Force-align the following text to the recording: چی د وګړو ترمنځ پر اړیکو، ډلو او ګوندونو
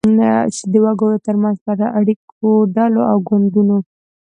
چی 0.53 0.61
د 0.71 0.73
وګړو 0.85 1.17
ترمنځ 1.27 1.57
پر 1.65 1.77
اړیکو، 1.99 2.49
ډلو 2.75 3.01
او 3.11 3.17
ګوندونو 3.27 3.77